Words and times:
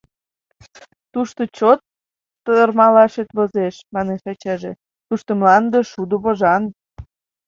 —Тушто 1.13 1.41
чот 1.57 1.79
тырмалашет 2.43 3.29
возеш,— 3.37 3.75
манеш 3.93 4.21
ачаже,— 4.31 4.71
тушто 5.07 5.31
мланде 5.39 5.79
шудо 5.91 6.15
вожан. 6.23 6.63